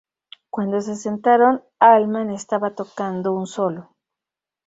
Cuando 0.49 0.81
se 0.81 0.95
sentaron, 0.95 1.63
Allman 1.79 2.31
estaba 2.31 2.73
tocando 2.73 3.33
un 3.35 3.45
solo. 3.45 3.95